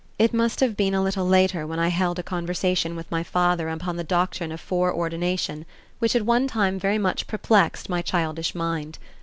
[0.17, 3.69] It must have been a little later when I held a conversation with my father
[3.69, 5.63] upon the doctrine of foreordination,
[5.99, 8.97] which at one time very much perplexed my childish mind.